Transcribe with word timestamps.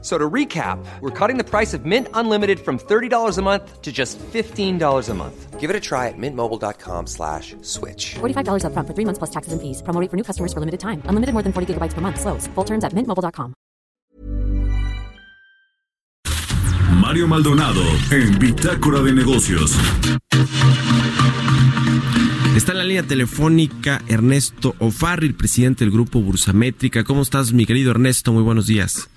So 0.00 0.16
to 0.16 0.30
recap, 0.30 0.78
we're 1.00 1.10
cutting 1.10 1.38
the 1.38 1.44
price 1.44 1.74
of 1.74 1.84
Mint 1.84 2.06
Unlimited 2.14 2.60
from 2.60 2.78
$30 2.78 3.36
a 3.36 3.42
month 3.42 3.82
to 3.82 3.90
just 3.90 4.16
$15 4.32 5.08
a 5.08 5.14
month. 5.14 5.58
Give 5.58 5.70
it 5.70 5.74
a 5.74 5.80
try 5.80 6.06
at 6.06 6.14
mintmobile.com 6.16 7.08
slash 7.08 7.56
switch. 7.62 8.14
$45 8.20 8.64
up 8.64 8.72
front 8.74 8.86
for 8.86 8.94
three 8.94 9.04
months 9.04 9.18
plus 9.18 9.30
taxes 9.30 9.52
and 9.52 9.60
fees. 9.60 9.82
Promo 9.82 10.00
rate 10.00 10.08
for 10.08 10.16
new 10.16 10.22
customers 10.22 10.52
for 10.52 10.60
limited 10.60 10.78
time. 10.78 11.02
Unlimited 11.06 11.32
more 11.32 11.42
than 11.42 11.52
40 11.52 11.74
gigabytes 11.74 11.94
per 11.94 12.00
month. 12.00 12.20
Slows. 12.20 12.46
Full 12.54 12.64
terms 12.64 12.84
at 12.84 12.92
mintmobile.com. 12.92 13.54
Mario 17.00 17.26
Maldonado 17.26 17.82
en 18.10 18.38
Bitácora 18.38 19.00
de 19.00 19.12
Negocios. 19.12 19.76
Está 22.54 22.72
en 22.72 22.78
la 22.78 22.84
línea 22.84 23.02
telefónica 23.02 24.02
Ernesto 24.08 24.74
Ofarri, 24.78 25.32
presidente 25.32 25.84
del 25.84 25.92
grupo 25.92 26.20
Bursamétrica. 26.20 27.04
¿Cómo 27.04 27.22
estás, 27.22 27.52
mi 27.52 27.66
querido 27.66 27.92
Ernesto? 27.92 28.32
Muy 28.32 28.42
buenos 28.42 28.66
días. 28.66 29.08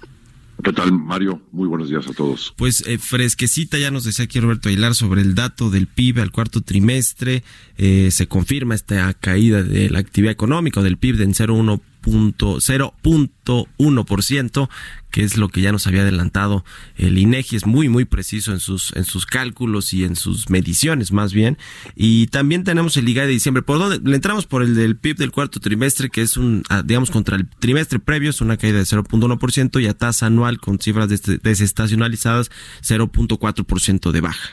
¿Qué 0.64 0.74
tal, 0.74 0.92
Mario? 0.92 1.42
Muy 1.52 1.68
buenos 1.68 1.90
días 1.90 2.08
a 2.08 2.14
todos. 2.14 2.54
Pues 2.56 2.84
eh, 2.86 2.98
fresquecita, 2.98 3.78
ya 3.78 3.90
nos 3.90 4.04
decía 4.04 4.26
aquí 4.26 4.40
Roberto 4.40 4.70
Aguilar 4.70 4.96
sobre 4.96 5.22
el 5.22 5.34
dato 5.34 5.70
del 5.70 5.88
PIB 5.88 6.20
al 6.20 6.32
cuarto 6.32 6.62
trimestre. 6.62 7.44
Eh, 7.78 8.10
se 8.12 8.28
confirma 8.28 8.76
esta 8.76 9.14
caída 9.14 9.64
de 9.64 9.90
la 9.90 10.00
actividad 10.00 10.32
económica 10.32 10.82
del 10.82 10.98
PIB 10.98 11.22
en 11.22 11.34
0,1 11.34 11.82
0.1%, 12.02 14.70
que 15.12 15.24
es 15.24 15.38
lo 15.38 15.48
que 15.50 15.62
ya 15.62 15.72
nos 15.72 15.86
había 15.88 16.02
adelantado 16.02 16.64
el 16.96 17.18
INEGI, 17.18 17.56
es 17.58 17.66
muy 17.66 17.90
muy 17.90 18.06
preciso 18.06 18.52
en 18.52 18.60
sus 18.60 18.96
en 18.96 19.04
sus 19.04 19.26
cálculos 19.26 19.92
y 19.94 20.04
en 20.04 20.16
sus 20.16 20.48
mediciones 20.50 21.12
más 21.12 21.34
bien. 21.34 21.58
Y 21.96 22.28
también 22.28 22.64
tenemos 22.64 22.96
el 22.98 23.10
IGAE 23.10 23.26
de 23.28 23.34
diciembre. 23.34 23.64
¿Por 23.64 23.80
dónde? 23.80 24.00
Le 24.04 24.16
entramos 24.16 24.48
por 24.48 24.64
el 24.64 24.76
del 24.76 24.98
PIB 24.98 25.18
del 25.18 25.32
cuarto 25.32 25.60
trimestre, 25.60 26.10
que 26.10 26.22
es 26.22 26.38
un 26.38 26.64
ah, 26.70 26.84
digamos 26.84 27.12
contra 27.12 27.36
el 27.36 27.48
trimestre 27.48 28.00
previo 28.00 28.30
es 28.30 28.42
una 28.42 28.58
caída 28.58 28.78
de 28.78 28.84
0.1% 28.84 29.82
y 29.82 29.88
a 29.88 29.94
tasa 29.94 30.28
anual 30.28 30.60
con 30.60 30.80
cifras 30.80 31.10
desestacionalizadas 31.10 32.52
0.4% 32.82 34.12
de 34.12 34.22
baja. 34.22 34.50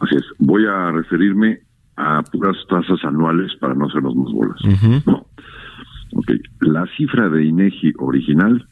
Así 0.00 0.16
es. 0.16 0.24
Voy 0.38 0.66
a 0.66 0.90
referirme 0.90 1.60
a 1.96 2.22
puras 2.22 2.56
tasas 2.68 3.02
anuales 3.04 3.52
para 3.60 3.74
no 3.74 3.86
hacernos 3.86 4.16
más 4.16 4.32
bolas. 4.32 4.60
No 5.06 5.26
Okay. 6.14 6.40
La 6.60 6.86
cifra 6.96 7.28
de 7.28 7.44
INEGI 7.44 7.92
original, 7.98 8.66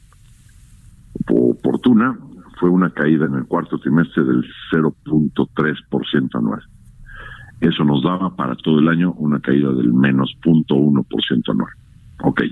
oportuna, 1.29 2.17
fue 2.61 2.71
una 2.71 2.91
caída 2.91 3.27
en 3.27 3.35
el 3.35 3.47
cuarto 3.47 3.79
trimestre 3.79 4.23
del 4.23 4.45
0.3% 4.73 6.39
anual. 6.39 6.63
Eso 7.61 7.85
nos 7.85 8.03
daba 8.05 8.35
para 8.37 8.55
todo 8.55 8.79
el 8.79 8.89
año 8.89 9.13
una 9.13 9.41
caída 9.41 9.73
del 9.73 9.93
menos 9.93 10.37
0.1% 10.43 11.51
anual. 11.51 11.73
Ok. 12.23 12.43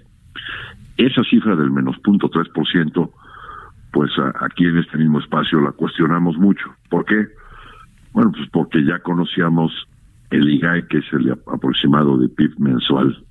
Esa 0.97 1.23
cifra 1.25 1.55
del 1.55 1.71
menos 1.71 1.97
0.3%, 2.03 3.11
pues 3.93 4.11
aquí 4.41 4.65
en 4.67 4.79
este 4.79 4.99
mismo 4.99 5.21
espacio 5.21 5.61
la 5.61 5.73
cuestionamos 5.73 6.37
mucho. 6.37 6.65
¿Por 6.89 7.05
qué? 7.05 7.29
Bueno, 8.13 8.33
pues 8.33 8.49
porque 8.51 8.85
ya 8.85 8.99
conocíamos 8.99 9.73
el 10.31 10.49
IGAE, 10.49 10.87
que 10.89 10.99
es 10.99 11.13
el 11.13 11.33
aproximado 11.47 12.19
de 12.19 12.29
PIB 12.29 12.59
mensual 12.59 13.25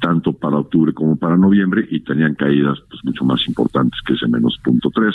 tanto 0.00 0.32
para 0.32 0.56
octubre 0.56 0.92
como 0.92 1.16
para 1.16 1.36
noviembre 1.36 1.86
y 1.90 2.00
tenían 2.00 2.34
caídas 2.34 2.78
pues 2.88 3.04
mucho 3.04 3.24
más 3.24 3.46
importantes 3.46 4.00
que 4.04 4.14
ese 4.14 4.26
menos 4.26 4.58
punto 4.64 4.90
tres. 4.90 5.14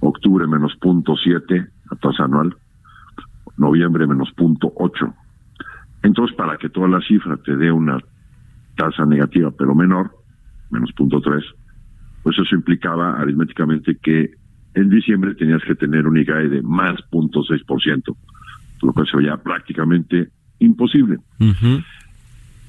Octubre 0.00 0.46
menos 0.46 0.76
punto 0.76 1.16
siete 1.16 1.66
a 1.90 1.96
tasa 1.96 2.24
anual, 2.24 2.54
noviembre 3.56 4.06
menos 4.06 4.30
punto 4.32 4.72
ocho. 4.76 5.14
Entonces, 6.02 6.36
para 6.36 6.56
que 6.58 6.68
toda 6.68 6.88
la 6.88 7.00
cifra 7.00 7.36
te 7.38 7.56
dé 7.56 7.72
una 7.72 7.98
tasa 8.76 9.06
negativa 9.06 9.50
pero 9.56 9.74
menor, 9.74 10.10
menos 10.70 10.92
punto 10.92 11.20
tres, 11.20 11.44
pues 12.22 12.36
eso 12.38 12.54
implicaba 12.54 13.18
aritméticamente 13.18 13.96
que 14.02 14.32
en 14.74 14.90
diciembre 14.90 15.34
tenías 15.34 15.62
que 15.62 15.74
tener 15.74 16.06
un 16.06 16.18
IGAE 16.18 16.48
de 16.48 16.62
más 16.62 17.00
punto 17.10 17.42
seis 17.44 17.62
por 17.64 17.80
ciento, 17.80 18.16
lo 18.82 18.92
cual 18.92 19.06
se 19.08 19.16
veía 19.16 19.36
prácticamente 19.36 20.28
imposible. 20.58 21.18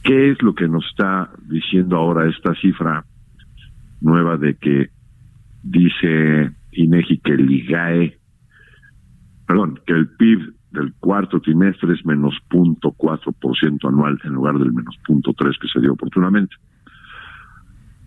¿Qué 0.07 0.29
es 0.31 0.41
lo 0.41 0.55
que 0.55 0.69
nos 0.69 0.85
está 0.85 1.29
diciendo 1.49 1.97
ahora 1.97 2.29
esta 2.29 2.55
cifra 2.61 3.03
nueva 3.99 4.37
de 4.37 4.55
que 4.55 4.87
dice 5.63 6.49
INEGI 6.71 7.17
que 7.17 7.33
el 7.33 7.51
IGAE, 7.51 8.17
perdón, 9.45 9.81
que 9.85 9.91
el 9.91 10.07
PIB 10.07 10.53
del 10.71 10.93
cuarto 10.93 11.41
trimestre 11.41 11.93
es 11.93 12.05
menos 12.05 12.33
0.4% 12.49 13.85
anual 13.85 14.17
en 14.23 14.31
lugar 14.31 14.57
del 14.57 14.71
menos 14.71 14.95
0.3 15.09 15.59
que 15.59 15.67
se 15.67 15.81
dio 15.81 15.91
oportunamente? 15.91 16.55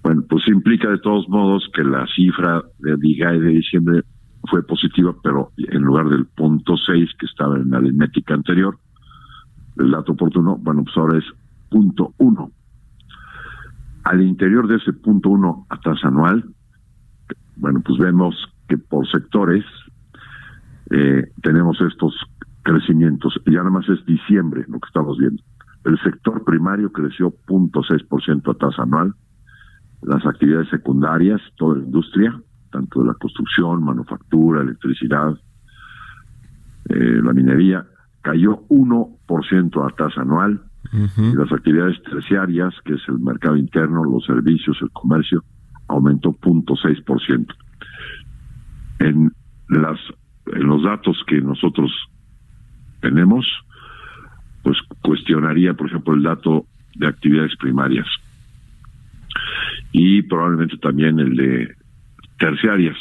Bueno, 0.02 0.24
pues 0.26 0.48
implica 0.48 0.88
de 0.88 1.00
todos 1.00 1.28
modos 1.28 1.68
que 1.74 1.84
la 1.84 2.06
cifra 2.16 2.62
del 2.78 3.04
IGAE 3.04 3.40
de 3.40 3.50
diciembre 3.50 4.00
fue 4.48 4.66
positiva, 4.66 5.14
pero 5.22 5.50
en 5.58 5.82
lugar 5.82 6.08
del 6.08 6.24
punto 6.24 6.78
6 6.78 7.10
que 7.18 7.26
estaba 7.26 7.56
en 7.56 7.68
la 7.68 7.76
aritmética 7.76 8.32
anterior, 8.32 8.78
el 9.76 9.90
dato 9.90 10.12
oportuno, 10.12 10.56
bueno, 10.56 10.82
pues 10.82 10.96
ahora 10.96 11.18
es 11.18 11.24
punto 11.70 12.14
uno. 12.18 12.50
Al 14.04 14.20
interior 14.22 14.66
de 14.66 14.76
ese 14.76 14.92
punto 14.92 15.30
uno 15.30 15.66
a 15.70 15.78
tasa 15.78 16.08
anual, 16.08 16.44
bueno, 17.56 17.80
pues 17.84 17.98
vemos 17.98 18.34
que 18.68 18.78
por 18.78 19.08
sectores 19.08 19.64
eh, 20.90 21.30
tenemos 21.42 21.80
estos 21.80 22.14
crecimientos. 22.62 23.40
Ya 23.46 23.58
nada 23.58 23.70
más 23.70 23.88
es 23.88 24.04
diciembre 24.06 24.64
lo 24.68 24.80
que 24.80 24.86
estamos 24.86 25.18
viendo. 25.18 25.42
El 25.84 25.98
sector 26.02 26.44
primario 26.44 26.92
creció 26.92 27.32
0.6% 27.46 28.50
a 28.50 28.58
tasa 28.58 28.82
anual. 28.82 29.14
Las 30.02 30.24
actividades 30.26 30.68
secundarias, 30.70 31.40
toda 31.56 31.76
la 31.76 31.84
industria, 31.84 32.40
tanto 32.70 33.00
de 33.00 33.06
la 33.06 33.14
construcción, 33.14 33.82
manufactura, 33.84 34.62
electricidad, 34.62 35.38
eh, 36.88 37.20
la 37.22 37.32
minería, 37.32 37.86
cayó 38.22 38.66
1% 38.68 39.86
a 39.86 39.96
tasa 39.96 40.22
anual 40.22 40.69
las 40.92 41.52
actividades 41.52 42.02
terciarias, 42.02 42.74
que 42.84 42.94
es 42.94 43.02
el 43.08 43.18
mercado 43.18 43.56
interno, 43.56 44.04
los 44.04 44.24
servicios, 44.24 44.78
el 44.80 44.90
comercio, 44.90 45.44
aumentó 45.88 46.32
0.6%. 46.32 47.46
En 49.00 49.32
las 49.68 49.98
en 50.46 50.66
los 50.66 50.82
datos 50.82 51.22
que 51.26 51.40
nosotros 51.40 51.92
tenemos, 53.00 53.46
pues 54.62 54.76
cuestionaría, 55.02 55.74
por 55.74 55.88
ejemplo, 55.88 56.14
el 56.14 56.22
dato 56.22 56.66
de 56.96 57.06
actividades 57.06 57.56
primarias 57.56 58.06
y 59.92 60.22
probablemente 60.22 60.76
también 60.78 61.18
el 61.18 61.36
de 61.36 61.74
terciarias. 62.38 62.96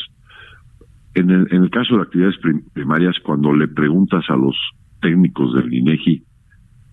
En 1.16 1.32
el, 1.32 1.48
en 1.52 1.64
el 1.64 1.70
caso 1.70 1.96
de 1.96 2.04
actividades 2.04 2.38
primarias, 2.74 3.16
cuando 3.24 3.54
le 3.54 3.68
preguntas 3.68 4.24
a 4.30 4.36
los 4.36 4.56
técnicos 5.02 5.54
del 5.56 5.74
INEGI 5.74 6.24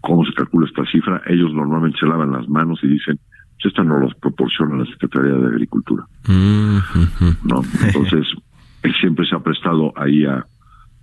cómo 0.07 0.25
se 0.25 0.33
calcula 0.35 0.69
esta 0.69 0.85
cifra, 0.87 1.21
ellos 1.27 1.53
normalmente 1.53 1.99
se 1.99 2.07
lavan 2.07 2.31
las 2.31 2.49
manos 2.49 2.79
y 2.85 2.87
dicen, 2.87 3.19
pues 3.55 3.67
esta 3.67 3.83
no 3.83 3.99
los 3.99 4.15
proporciona 4.15 4.77
la 4.77 4.87
Secretaría 4.87 5.33
de 5.33 5.49
Agricultura. 5.49 6.05
¿No? 6.29 7.63
Entonces, 7.85 8.25
él 8.83 8.95
siempre 9.01 9.27
se 9.27 9.35
ha 9.35 9.41
prestado 9.41 9.93
ahí 9.97 10.25
a, 10.25 10.47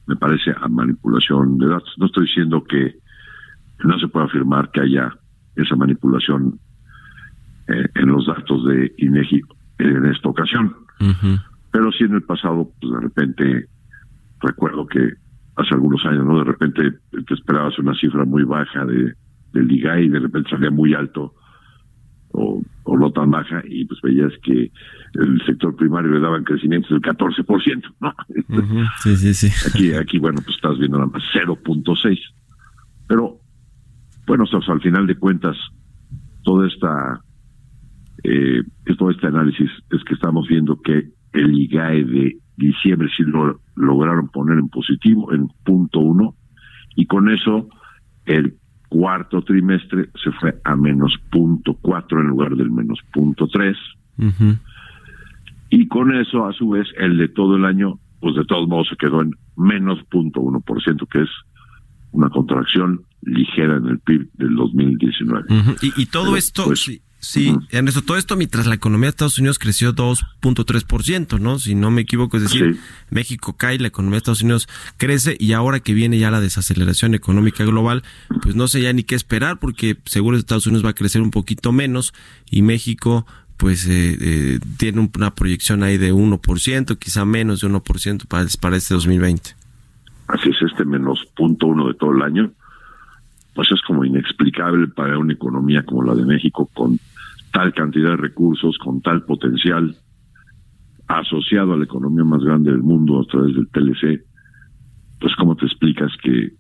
me 0.08 0.16
parece, 0.16 0.52
a 0.58 0.70
manipulación 0.70 1.58
de 1.58 1.68
datos. 1.68 1.94
No 1.98 2.06
estoy 2.06 2.28
diciendo 2.28 2.64
que 2.64 2.96
no 3.84 4.00
se 4.00 4.08
pueda 4.08 4.26
afirmar 4.26 4.72
que 4.72 4.80
haya 4.80 5.12
esa 5.58 5.76
manipulación 5.76 6.58
eh, 7.68 7.86
en 7.96 8.08
los 8.08 8.26
datos 8.26 8.66
de 8.66 8.94
INEGI 9.00 9.42
en 9.80 10.06
esta 10.06 10.30
ocasión. 10.30 10.74
Pero 11.72 11.92
sí 11.92 12.06
en 12.06 12.14
el 12.14 12.24
pasado, 12.24 12.70
pues 12.80 12.94
de 12.94 13.00
repente 13.02 13.66
recuerdo 14.40 14.88
que 14.88 15.10
hace 15.56 15.74
algunos 15.74 16.04
años, 16.06 16.26
¿no? 16.26 16.40
De 16.40 16.46
repente 16.46 16.92
te 17.12 17.34
esperabas 17.34 17.78
una 17.80 17.96
cifra 17.96 18.26
muy 18.26 18.44
baja 18.44 18.86
de 18.86 19.14
del 19.54 19.72
IGAI 19.72 20.06
y 20.06 20.10
de 20.10 20.20
repente 20.20 20.50
salía 20.50 20.72
muy 20.72 20.94
alto 20.94 21.34
o, 22.30 22.62
o 22.84 22.98
no 22.98 23.12
tan 23.12 23.30
baja 23.30 23.62
y 23.66 23.86
pues 23.86 24.02
veías 24.02 24.34
que 24.42 24.72
el 25.14 25.42
sector 25.46 25.76
primario 25.76 26.12
le 26.12 26.20
daban 26.20 26.44
crecimientos 26.44 26.90
del 26.90 27.02
14%, 27.02 27.94
¿no? 28.02 28.14
Sí, 29.04 29.16
sí, 29.16 29.34
sí. 29.34 29.70
Aquí, 29.70 29.94
aquí, 29.94 30.20
bueno, 30.20 30.42
pues 30.44 30.56
estás 30.56 30.78
viendo 30.80 30.98
nada 30.98 31.12
más 31.12 31.24
0.6. 31.34 32.20
Pero, 33.08 33.40
bueno, 34.26 34.46
al 34.52 34.82
final 34.82 35.06
de 35.06 35.16
cuentas, 35.16 35.56
toda 36.44 36.68
esta, 36.68 37.22
eh, 38.24 38.64
todo 38.98 39.12
este 39.12 39.28
análisis 39.28 39.70
es 39.92 40.04
que 40.04 40.16
estamos 40.16 40.48
viendo 40.48 40.82
que 40.82 41.12
el 41.34 41.54
IGAE 41.54 42.04
de 42.06 42.38
diciembre 42.58 43.10
sí 43.16 43.24
lo 43.24 43.60
lograron 43.76 44.30
poner 44.30 44.58
en 44.58 44.70
positivo, 44.70 45.34
en 45.34 45.48
punto 45.64 46.00
uno, 46.00 46.36
y 46.96 47.06
con 47.06 47.30
eso 47.30 47.70
el 48.26 48.56
cuarto 48.90 49.42
trimestre 49.42 50.10
se 50.24 50.32
fue 50.40 50.60
a 50.64 50.76
menos 50.76 51.16
punto 51.32 51.76
cuatro 51.82 52.22
en 52.22 52.28
lugar 52.28 52.56
del 52.56 52.72
menos 52.72 53.00
punto 53.12 53.48
tres. 53.48 53.78
con 55.88 56.16
eso, 56.16 56.46
a 56.46 56.54
su 56.54 56.70
vez, 56.70 56.88
el 56.98 57.18
de 57.18 57.28
todo 57.28 57.56
el 57.56 57.66
año, 57.66 58.00
pues 58.20 58.36
de 58.36 58.46
todos 58.46 58.68
modos 58.68 58.88
se 58.90 58.96
quedó 58.96 59.22
en 59.22 59.32
menos 59.56 60.00
0.1%, 60.12 61.08
que 61.08 61.22
es 61.22 61.30
una 62.12 62.30
contracción 62.30 63.02
ligera 63.22 63.78
en 63.78 63.88
el 63.88 64.00
PIB 64.00 64.30
del 64.34 64.56
2019. 64.56 65.46
y, 65.82 66.02
y, 66.02 66.06
todo 66.06 66.36
esto, 66.36 66.66
pues, 66.66 66.82
sí, 66.82 67.02
sí 67.24 67.56
todo 68.06 68.18
esto 68.18 68.36
mientras 68.36 68.68
la 68.68 68.76
economía 68.76 69.08
de 69.08 69.12
Estados 69.12 69.40
Unidos 69.40 69.60
creció 69.60 69.94
2.3%, 69.94 71.40
¿no? 71.40 71.60
Si 71.60 71.76
no 71.76 71.92
me 71.92 72.02
equivoco, 72.02 72.38
es 72.38 72.44
decir, 72.44 72.80
México 73.10 73.56
cae, 73.58 73.80
la 73.80 73.88
economía 73.88 74.16
de 74.16 74.18
Estados 74.20 74.42
Unidos 74.42 74.68
crece 74.98 75.38
y 75.40 75.54
ahora 75.54 75.80
que 75.80 75.94
viene 75.94 76.20
ya 76.20 76.32
la 76.32 76.42
desaceleración 76.42 77.16
económica 77.16 77.64
global, 77.64 78.04
pues 78.42 78.56
no 78.56 78.68
sé 78.68 78.82
ya 78.82 78.94
ni 78.94 79.04
qué 79.04 79.16
esperar 79.16 79.60
porque 79.60 79.98
seguro 80.06 80.38
Estados 80.38 80.68
Unidos 80.68 80.86
va 80.86 80.90
a 80.90 80.96
crecer 80.96 81.22
un 81.22 81.32
poquito 81.32 81.72
menos 81.72 82.14
y 82.50 82.62
México 82.62 83.26
pues 83.58 83.88
eh, 83.88 84.18
eh, 84.20 84.60
tiene 84.78 85.10
una 85.16 85.34
proyección 85.34 85.84
ahí 85.84 85.98
de 85.98 86.14
1%, 86.14 86.98
quizá 86.98 87.24
menos 87.24 87.62
de 87.62 87.70
1% 87.70 88.28
para, 88.28 88.46
para 88.60 88.78
este 88.78 88.94
2020. 88.94 89.56
Así 90.28 90.50
es, 90.50 90.56
este 90.72 90.84
menos 90.86 91.26
punto 91.36 91.68
uno 91.68 91.88
de 91.88 91.94
todo 91.94 92.12
el 92.12 92.22
año, 92.24 92.52
pues 93.54 93.72
es 93.72 93.82
como 93.82 94.04
inexplicable 94.04 94.88
para 94.88 95.18
una 95.18 95.34
economía 95.34 95.84
como 95.84 96.04
la 96.04 96.16
de 96.16 96.26
México 96.26 96.70
con 96.74 97.00
tal 97.52 97.74
cantidad 97.74 98.12
de 98.12 98.18
recursos, 98.18 98.78
con 98.80 99.02
tal 99.02 99.24
potencial 99.24 99.96
asociado 101.08 101.74
a 101.74 101.78
la 101.78 101.84
economía 101.84 102.24
más 102.24 102.44
grande 102.44 102.72
del 102.72 102.82
mundo 102.82 103.22
a 103.22 103.26
través 103.26 103.56
del 103.56 103.68
TLC, 103.68 104.24
pues 105.20 105.36
cómo 105.36 105.56
te 105.56 105.66
explicas 105.66 106.12
que 106.22 106.54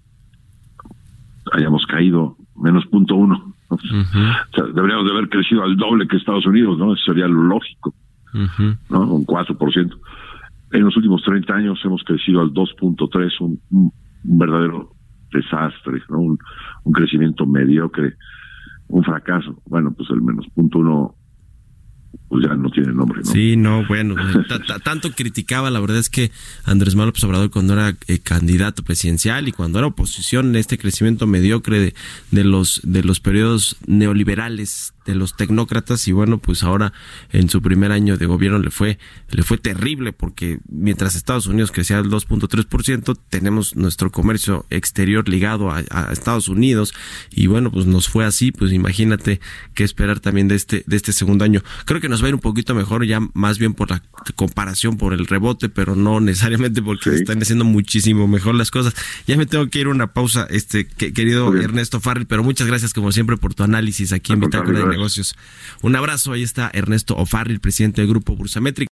hayamos 1.51 1.85
caído 1.87 2.37
menos 2.55 2.85
punto 2.87 3.15
uno. 3.15 3.55
deberíamos 4.73 5.05
de 5.05 5.11
haber 5.11 5.29
crecido 5.29 5.63
al 5.63 5.75
doble 5.75 6.07
que 6.07 6.17
Estados 6.17 6.45
Unidos, 6.45 6.77
¿no? 6.77 6.93
Eso 6.93 7.03
sería 7.05 7.27
lo 7.27 7.43
lógico, 7.43 7.93
¿no? 8.89 9.01
Un 9.01 9.25
4%. 9.25 9.97
En 10.71 10.83
los 10.83 10.95
últimos 10.95 11.21
30 11.23 11.53
años 11.53 11.79
hemos 11.83 12.03
crecido 12.03 12.41
al 12.41 12.53
2.3, 12.53 13.41
un, 13.41 13.59
un, 13.71 13.91
verdadero 14.23 14.92
desastre, 15.33 16.01
¿no? 16.09 16.19
Un, 16.19 16.39
un, 16.83 16.93
crecimiento 16.93 17.45
mediocre, 17.45 18.13
un 18.87 19.03
fracaso. 19.03 19.61
Bueno, 19.65 19.91
pues 19.91 20.09
el 20.11 20.21
menos 20.21 20.47
punto 20.53 20.79
uno 20.79 21.15
pues 22.29 22.45
ya 22.45 22.55
no 22.55 22.69
tiene 22.69 22.93
nombre, 22.93 23.21
¿no? 23.23 23.31
Sí, 23.31 23.55
no, 23.55 23.85
bueno, 23.85 24.15
tanto 24.83 25.11
criticaba, 25.11 25.69
la 25.69 25.79
verdad 25.79 25.97
es 25.97 26.09
que 26.09 26.31
Andrés 26.65 26.95
Manuel 26.95 27.09
López 27.09 27.23
Obrador 27.23 27.49
cuando 27.51 27.73
era 27.73 27.95
eh, 28.07 28.19
candidato 28.19 28.83
presidencial 28.83 29.47
y 29.47 29.51
cuando 29.51 29.79
era 29.79 29.87
oposición 29.87 30.55
este 30.55 30.77
crecimiento 30.77 31.27
mediocre 31.27 31.79
de, 31.79 31.93
de 32.31 32.43
los 32.43 32.81
de 32.83 33.03
los 33.03 33.19
periodos 33.19 33.77
neoliberales 33.87 34.92
de 35.05 35.15
los 35.15 35.35
tecnócratas 35.35 36.07
y 36.07 36.11
bueno, 36.11 36.37
pues 36.37 36.63
ahora 36.63 36.93
en 37.31 37.49
su 37.49 37.61
primer 37.61 37.91
año 37.91 38.17
de 38.17 38.25
gobierno 38.25 38.59
le 38.59 38.71
fue 38.71 38.97
le 39.29 39.43
fue 39.43 39.57
terrible 39.57 40.13
porque 40.13 40.59
mientras 40.69 41.15
Estados 41.15 41.47
Unidos 41.47 41.71
crecía 41.71 41.97
al 41.97 42.09
2.3%, 42.09 43.17
tenemos 43.29 43.75
nuestro 43.75 44.11
comercio 44.11 44.65
exterior 44.69 45.27
ligado 45.27 45.71
a, 45.71 45.81
Estados 46.11 46.47
Unidos 46.47 46.93
y 47.31 47.47
bueno, 47.47 47.71
pues 47.71 47.85
nos 47.85 48.07
fue 48.07 48.25
así, 48.25 48.51
pues 48.51 48.71
imagínate 48.71 49.39
qué 49.73 49.83
esperar 49.83 50.19
también 50.19 50.47
de 50.47 50.55
este 50.55 50.83
de 50.85 50.95
este 50.95 51.13
segundo 51.13 51.45
año. 51.45 51.61
Creo 51.85 52.01
que 52.01 52.09
nos 52.09 52.21
va 52.21 52.25
a 52.25 52.29
ir 52.29 52.35
un 52.35 52.41
poquito 52.41 52.75
mejor 52.75 53.05
ya 53.05 53.19
más 53.33 53.59
bien 53.59 53.73
por 53.73 53.91
la 53.91 54.03
comparación 54.35 54.97
por 54.97 55.13
el 55.13 55.27
rebote, 55.27 55.69
pero 55.69 55.95
no 55.95 56.19
necesariamente 56.19 56.81
porque 56.81 57.09
están 57.11 57.41
haciendo 57.41 57.65
muchísimo 57.65 58.27
mejor 58.27 58.55
las 58.55 58.71
cosas. 58.71 58.93
Ya 59.27 59.37
me 59.37 59.45
tengo 59.45 59.67
que 59.69 59.79
ir 59.79 59.87
a 59.87 59.89
una 59.89 60.13
pausa, 60.13 60.47
este 60.49 60.85
querido 60.85 61.55
Ernesto 61.55 61.99
Farrell, 61.99 62.25
pero 62.25 62.43
muchas 62.43 62.67
gracias 62.67 62.93
como 62.93 63.11
siempre 63.11 63.37
por 63.37 63.53
tu 63.53 63.63
análisis 63.63 64.13
aquí 64.13 64.33
en 64.33 64.39
Bitácora 64.39 64.92
negocios. 64.93 65.35
Un 65.81 65.95
abrazo, 65.95 66.31
ahí 66.31 66.43
está 66.43 66.69
Ernesto 66.73 67.15
O'Farrill, 67.15 67.59
presidente 67.59 68.01
del 68.01 68.09
grupo 68.09 68.35
Bursametric. 68.35 68.92